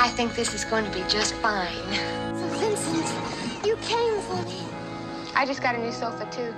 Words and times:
There. 0.00 0.08
I 0.08 0.12
think 0.12 0.34
this 0.34 0.54
is 0.54 0.64
going 0.64 0.84
to 0.84 0.90
be 0.90 1.02
just 1.08 1.34
fine. 1.36 1.74
So 2.34 2.46
Vincent, 2.58 3.06
you 3.66 3.76
came 3.76 4.20
for 4.22 4.42
me. 4.46 4.62
I 5.34 5.44
just 5.46 5.62
got 5.62 5.74
a 5.74 5.78
new 5.78 5.92
sofa, 5.92 6.26
too. 6.30 6.54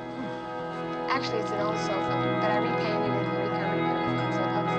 Actually, 1.09 1.41
it's 1.41 1.51
an 1.51 1.61
old 1.61 1.77
sofa, 1.79 2.39
but 2.41 2.51
I 2.51 2.59
repainted 2.59 3.03
it 3.03 3.11
and 3.11 3.27
recovered 3.43 3.83
it 3.83 4.33
so 4.35 4.41
it 4.43 4.53
looks 4.57 4.77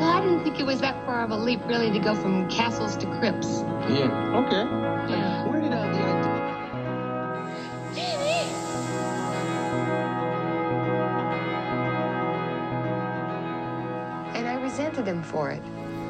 Well, 0.00 0.10
I 0.10 0.20
didn't 0.20 0.42
think 0.44 0.60
it 0.60 0.66
was 0.66 0.80
that 0.80 1.04
far 1.06 1.24
of 1.24 1.30
a 1.30 1.36
leap, 1.36 1.60
really, 1.66 1.90
to 1.90 1.98
go 1.98 2.14
from 2.14 2.48
castles 2.50 2.96
to 2.98 3.06
crypts. 3.18 3.64
Yeah. 3.88 4.44
Okay. 4.44 4.64
Yeah. 5.12 5.59
Resented 14.70 15.06
him 15.06 15.22
for 15.22 15.50
it. 15.50 15.62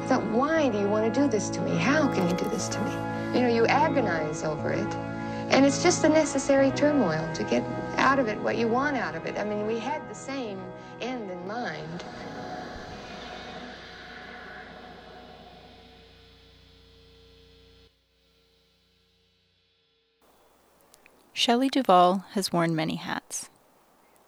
I 0.03 0.05
thought, 0.05 0.23
why 0.25 0.69
do 0.69 0.77
you 0.79 0.87
want 0.87 1.11
to 1.11 1.19
do 1.19 1.27
this 1.27 1.49
to 1.49 1.61
me? 1.61 1.75
How 1.77 2.07
can 2.13 2.29
you 2.29 2.35
do 2.35 2.45
this 2.49 2.67
to 2.69 2.79
me? 2.81 2.91
You 3.33 3.41
know, 3.41 3.47
you 3.47 3.65
agonize 3.65 4.43
over 4.43 4.71
it. 4.71 4.93
And 5.51 5.65
it's 5.65 5.81
just 5.81 6.03
the 6.03 6.09
necessary 6.09 6.69
turmoil 6.71 7.27
to 7.33 7.43
get 7.43 7.63
out 7.97 8.19
of 8.19 8.27
it 8.27 8.39
what 8.39 8.57
you 8.57 8.67
want 8.67 8.97
out 8.97 9.15
of 9.15 9.25
it. 9.25 9.37
I 9.37 9.43
mean, 9.43 9.65
we 9.65 9.79
had 9.79 10.07
the 10.09 10.15
same 10.15 10.59
end 11.01 11.31
in 11.31 11.47
mind. 11.47 12.03
Shelley 21.33 21.69
Duvall 21.69 22.25
has 22.33 22.53
worn 22.53 22.75
many 22.75 22.97
hats. 22.97 23.49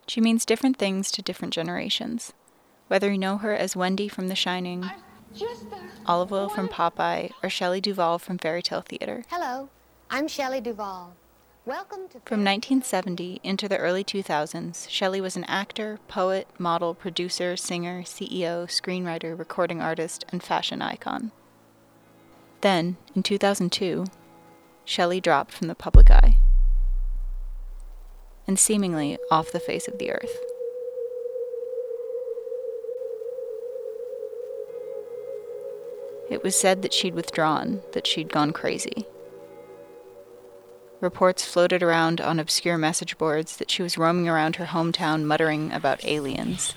She 0.08 0.20
means 0.20 0.44
different 0.44 0.76
things 0.76 1.12
to 1.12 1.22
different 1.22 1.54
generations. 1.54 2.32
Whether 2.86 3.10
you 3.10 3.18
know 3.18 3.38
her 3.38 3.54
as 3.54 3.74
Wendy 3.74 4.08
from 4.08 4.28
The 4.28 4.34
Shining, 4.34 4.84
Olive 6.04 6.30
Oyl 6.30 6.50
from 6.50 6.68
Popeye, 6.68 7.30
or 7.42 7.48
Shelley 7.48 7.80
Duvall 7.80 8.18
from 8.18 8.36
Faerie 8.36 8.60
Tale 8.60 8.82
Theatre. 8.82 9.24
Hello, 9.30 9.70
I'm 10.10 10.28
Shelley 10.28 10.60
Duvall. 10.60 11.14
Welcome 11.64 12.08
to 12.08 12.20
From 12.26 12.44
1970 12.44 13.40
into 13.42 13.70
the 13.70 13.78
early 13.78 14.04
2000s, 14.04 14.86
Shelley 14.90 15.22
was 15.22 15.34
an 15.34 15.44
actor, 15.44 15.98
poet, 16.08 16.46
model, 16.58 16.92
producer, 16.92 17.56
singer, 17.56 18.02
CEO, 18.02 18.66
screenwriter, 18.66 19.36
recording 19.36 19.80
artist, 19.80 20.26
and 20.28 20.42
fashion 20.42 20.82
icon. 20.82 21.32
Then, 22.60 22.98
in 23.14 23.22
2002, 23.22 24.04
Shelley 24.84 25.22
dropped 25.22 25.52
from 25.52 25.68
the 25.68 25.74
public 25.74 26.10
eye 26.10 26.36
and 28.46 28.58
seemingly 28.58 29.16
off 29.30 29.52
the 29.52 29.58
face 29.58 29.88
of 29.88 29.96
the 29.96 30.10
earth. 30.10 30.36
It 36.34 36.42
was 36.42 36.56
said 36.56 36.82
that 36.82 36.92
she'd 36.92 37.14
withdrawn, 37.14 37.80
that 37.92 38.08
she'd 38.08 38.32
gone 38.32 38.52
crazy. 38.52 39.06
Reports 41.00 41.44
floated 41.44 41.80
around 41.80 42.20
on 42.20 42.40
obscure 42.40 42.76
message 42.76 43.16
boards 43.18 43.56
that 43.58 43.70
she 43.70 43.84
was 43.84 43.96
roaming 43.96 44.28
around 44.28 44.56
her 44.56 44.64
hometown 44.64 45.22
muttering 45.26 45.70
about 45.70 46.04
aliens. 46.04 46.74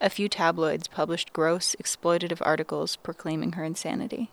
A 0.00 0.10
few 0.10 0.28
tabloids 0.28 0.88
published 0.88 1.32
gross, 1.32 1.76
exploitative 1.80 2.42
articles 2.44 2.96
proclaiming 2.96 3.52
her 3.52 3.62
insanity. 3.62 4.32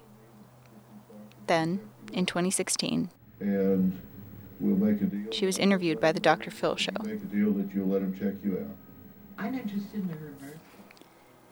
Then, 1.46 1.80
in 2.12 2.26
2016, 2.26 3.12
and 3.40 4.02
we'll 4.60 4.78
make 4.78 5.00
a 5.00 5.06
deal. 5.06 5.32
she 5.32 5.46
was 5.46 5.60
interviewed 5.60 6.00
by 6.00 6.12
the 6.12 6.20
Dr. 6.20 6.50
Phil 6.50 6.76
show. 6.76 6.92
Make 7.04 7.22
a 7.22 7.26
deal 7.26 7.52
that 7.52 7.72
you'll 7.72 7.90
let 7.90 8.02
him 8.02 8.18
check 8.18 8.34
you 8.44 8.58
out. 8.58 8.76
I'm 9.38 9.54
interested 9.54 9.94
in 9.94 10.08
the 10.08 10.16
reverse. 10.16 10.58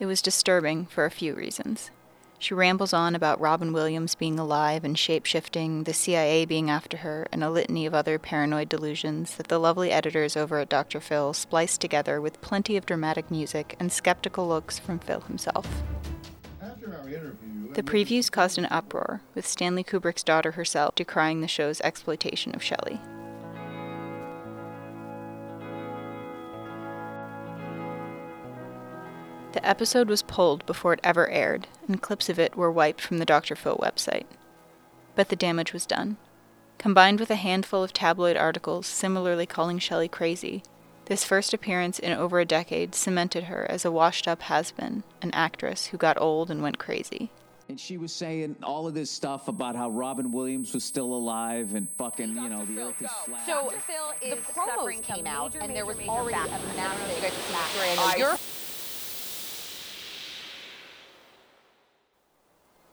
It 0.00 0.06
was 0.06 0.22
disturbing 0.22 0.86
for 0.86 1.04
a 1.04 1.10
few 1.10 1.34
reasons. 1.34 1.90
She 2.38 2.54
rambles 2.54 2.94
on 2.94 3.14
about 3.14 3.38
Robin 3.38 3.70
Williams 3.70 4.14
being 4.14 4.38
alive 4.38 4.82
and 4.82 4.98
shape 4.98 5.26
shifting, 5.26 5.84
the 5.84 5.92
CIA 5.92 6.46
being 6.46 6.70
after 6.70 6.96
her, 6.96 7.28
and 7.30 7.44
a 7.44 7.50
litany 7.50 7.84
of 7.84 7.92
other 7.92 8.18
paranoid 8.18 8.70
delusions 8.70 9.36
that 9.36 9.48
the 9.48 9.58
lovely 9.58 9.90
editors 9.90 10.38
over 10.38 10.58
at 10.58 10.70
Dr. 10.70 11.00
Phil 11.00 11.34
spliced 11.34 11.82
together 11.82 12.18
with 12.18 12.40
plenty 12.40 12.78
of 12.78 12.86
dramatic 12.86 13.30
music 13.30 13.76
and 13.78 13.92
skeptical 13.92 14.48
looks 14.48 14.78
from 14.78 15.00
Phil 15.00 15.20
himself. 15.20 15.68
After 16.62 16.96
our 16.96 17.06
interview, 17.06 17.74
The 17.74 17.82
previews 17.82 18.32
caused 18.32 18.56
an 18.56 18.68
uproar, 18.70 19.20
with 19.34 19.46
Stanley 19.46 19.84
Kubrick's 19.84 20.22
daughter 20.22 20.52
herself 20.52 20.94
decrying 20.94 21.42
the 21.42 21.46
show's 21.46 21.82
exploitation 21.82 22.54
of 22.54 22.62
Shelley. 22.62 23.00
The 29.52 29.66
episode 29.66 30.08
was 30.08 30.22
pulled 30.22 30.64
before 30.66 30.92
it 30.92 31.00
ever 31.02 31.28
aired, 31.28 31.66
and 31.88 32.00
clips 32.00 32.28
of 32.28 32.38
it 32.38 32.56
were 32.56 32.70
wiped 32.70 33.00
from 33.00 33.18
the 33.18 33.24
Dr. 33.24 33.56
Phil 33.56 33.76
website. 33.78 34.26
But 35.16 35.28
the 35.28 35.36
damage 35.36 35.72
was 35.72 35.86
done. 35.86 36.18
Combined 36.78 37.18
with 37.20 37.30
a 37.30 37.36
handful 37.36 37.82
of 37.82 37.92
tabloid 37.92 38.36
articles 38.36 38.86
similarly 38.86 39.46
calling 39.46 39.78
Shelley 39.78 40.08
crazy, 40.08 40.62
this 41.06 41.24
first 41.24 41.52
appearance 41.52 41.98
in 41.98 42.12
over 42.12 42.38
a 42.38 42.44
decade 42.44 42.94
cemented 42.94 43.44
her 43.44 43.66
as 43.68 43.84
a 43.84 43.90
washed 43.90 44.28
up 44.28 44.42
has 44.42 44.70
been, 44.70 45.02
an 45.20 45.32
actress 45.32 45.86
who 45.86 45.96
got 45.98 46.20
old 46.20 46.50
and 46.52 46.62
went 46.62 46.78
crazy. 46.78 47.30
And 47.68 47.78
she 47.78 47.98
was 47.98 48.12
saying 48.12 48.56
all 48.62 48.86
of 48.88 48.94
this 48.94 49.10
stuff 49.10 49.46
about 49.48 49.76
how 49.76 49.90
Robin 49.90 50.32
Williams 50.32 50.72
was 50.74 50.82
still 50.82 51.12
alive 51.12 51.74
and 51.74 51.88
fucking, 51.98 52.34
you 52.36 52.48
know, 52.48 52.64
the 52.64 52.80
earth 52.80 53.00
is 53.02 53.10
flat. 53.24 53.46
So 53.46 53.70
Phil 53.70 54.30
the 54.30 54.36
promos 54.42 55.02
came 55.02 55.26
out, 55.26 55.52
major, 55.54 55.64
and 55.64 55.76
there 55.76 55.86
was 55.86 55.96
major, 55.98 56.10
already 56.10 56.36
major 56.36 56.54
a 56.54 56.58
backlash. 56.58 56.76
massive 56.76 57.16
You 57.16 57.22
guys 57.22 57.32
have 57.32 57.44
seen 57.44 57.56
story. 57.70 57.88
I 57.90 57.94
know 57.96 58.02
I- 58.02 58.14
you're 58.16 58.36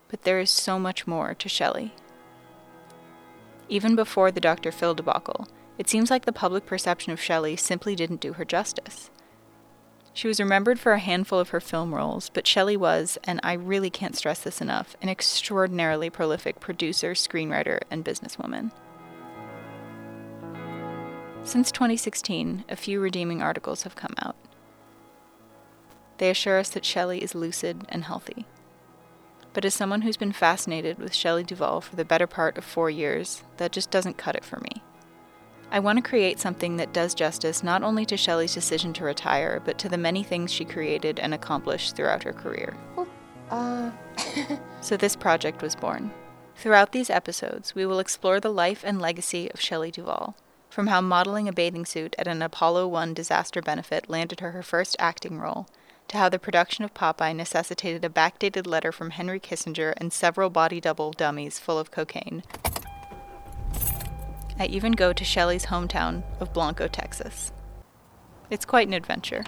But 0.09 0.23
there 0.23 0.39
is 0.39 0.49
so 0.49 0.79
much 0.79 1.07
more 1.07 1.33
to 1.35 1.49
Shelley. 1.49 1.93
Even 3.69 3.95
before 3.95 4.31
the 4.31 4.39
Dr. 4.39 4.71
Phil 4.71 4.93
debacle, 4.93 5.47
it 5.77 5.89
seems 5.89 6.09
like 6.09 6.25
the 6.25 6.31
public 6.31 6.65
perception 6.65 7.11
of 7.11 7.21
Shelley 7.21 7.55
simply 7.55 7.95
didn't 7.95 8.21
do 8.21 8.33
her 8.33 8.45
justice. 8.45 9.11
She 10.13 10.27
was 10.27 10.39
remembered 10.39 10.79
for 10.79 10.93
a 10.93 10.99
handful 10.99 11.37
of 11.37 11.49
her 11.49 11.59
film 11.59 11.93
roles, 11.93 12.29
but 12.29 12.47
Shelley 12.47 12.75
was, 12.75 13.19
and 13.25 13.39
I 13.43 13.53
really 13.53 13.91
can't 13.91 14.15
stress 14.15 14.39
this 14.39 14.61
enough, 14.61 14.95
an 14.99 15.09
extraordinarily 15.09 16.09
prolific 16.09 16.59
producer, 16.59 17.11
screenwriter, 17.11 17.81
and 17.91 18.03
businesswoman. 18.03 18.71
Since 21.43 21.71
2016, 21.71 22.65
a 22.67 22.75
few 22.75 22.99
redeeming 22.99 23.43
articles 23.43 23.83
have 23.83 23.95
come 23.95 24.15
out. 24.17 24.35
They 26.17 26.31
assure 26.31 26.57
us 26.57 26.69
that 26.69 26.83
Shelley 26.83 27.21
is 27.21 27.35
lucid 27.35 27.85
and 27.89 28.03
healthy. 28.03 28.47
But 29.57 29.65
as 29.65 29.73
someone 29.73 30.03
who's 30.03 30.17
been 30.17 30.33
fascinated 30.33 30.99
with 30.99 31.15
Shelley 31.15 31.43
Duvall 31.43 31.81
for 31.81 31.95
the 31.95 32.05
better 32.05 32.27
part 32.27 32.59
of 32.59 32.63
four 32.63 32.91
years, 32.91 33.41
that 33.57 33.71
just 33.71 33.89
doesn't 33.89 34.15
cut 34.15 34.35
it 34.35 34.45
for 34.45 34.59
me. 34.59 34.83
I 35.71 35.79
want 35.79 35.97
to 35.97 36.07
create 36.07 36.39
something 36.39 36.77
that 36.77 36.93
does 36.93 37.15
justice 37.15 37.63
not 37.63 37.81
only 37.81 38.05
to 38.05 38.17
Shelley's 38.17 38.53
decision 38.53 38.93
to 38.93 39.03
retire, 39.03 39.59
but 39.65 39.79
to 39.79 39.89
the 39.89 39.97
many 39.97 40.21
things 40.21 40.53
she 40.53 40.63
created 40.63 41.19
and 41.19 41.33
accomplished 41.33 41.95
throughout 41.95 42.21
her 42.21 42.33
career. 42.33 42.77
Uh, 43.49 43.89
So 44.81 44.95
this 44.95 45.15
project 45.15 45.63
was 45.63 45.75
born. 45.75 46.11
Throughout 46.55 46.91
these 46.91 47.09
episodes, 47.09 47.73
we 47.73 47.83
will 47.83 47.97
explore 47.97 48.39
the 48.39 48.53
life 48.53 48.83
and 48.85 49.01
legacy 49.01 49.49
of 49.49 49.59
Shelley 49.59 49.89
Duvall, 49.89 50.35
from 50.69 50.85
how 50.85 51.01
modeling 51.01 51.47
a 51.47 51.51
bathing 51.51 51.87
suit 51.87 52.15
at 52.19 52.27
an 52.27 52.43
Apollo 52.43 52.89
1 52.89 53.15
disaster 53.15 53.63
benefit 53.63 54.07
landed 54.07 54.39
her 54.39 54.51
her 54.51 54.61
first 54.61 54.95
acting 54.99 55.39
role, 55.39 55.67
to 56.07 56.17
how 56.17 56.29
the 56.29 56.39
production 56.39 56.85
of 56.85 56.93
Popeye 56.93 57.35
necessitated 57.35 58.03
a 58.05 58.09
backdated 58.09 58.65
letter 58.65 58.91
from 58.91 59.11
Henry 59.11 59.39
Kissinger 59.39 59.93
and 59.97 60.13
several 60.13 60.49
body 60.49 60.79
double 60.79 61.11
dummies 61.11 61.59
full 61.59 61.77
of 61.77 61.91
cocaine. 61.91 62.43
I 64.59 64.65
even 64.65 64.93
go 64.93 65.13
to 65.13 65.23
Shelley's 65.23 65.67
hometown 65.67 66.23
of 66.39 66.53
Blanco, 66.53 66.87
Texas. 66.87 67.51
It's 68.49 68.65
quite 68.65 68.87
an 68.87 68.93
adventure. 68.93 69.43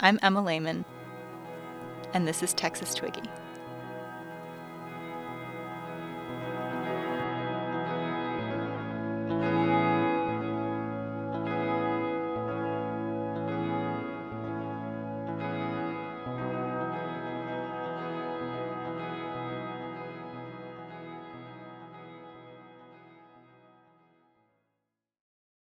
I'm 0.00 0.20
Emma 0.22 0.44
Lehman, 0.44 0.84
and 2.14 2.28
this 2.28 2.42
is 2.42 2.54
Texas 2.54 2.94
Twiggy. 2.94 3.22